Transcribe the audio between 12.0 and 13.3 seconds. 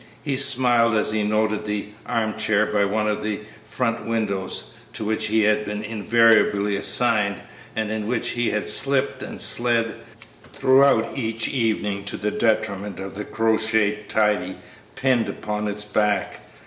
to the detriment of the